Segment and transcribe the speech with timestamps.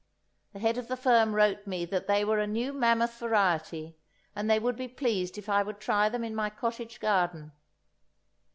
[0.53, 3.99] The head of the firm wrote me that they were a new mammoth variety,
[4.35, 7.51] and they would be pleased if I would try them in my cottage garden.